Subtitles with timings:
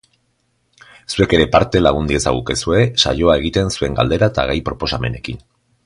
[1.15, 5.47] Zuek ere parte lagun diezagukezue saioa egiten zuen galdera eta gai proposamenekin.